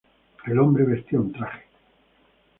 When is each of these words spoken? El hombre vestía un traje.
El 0.47 0.57
hombre 0.57 0.83
vestía 0.83 1.19
un 1.19 1.31
traje. 1.31 1.63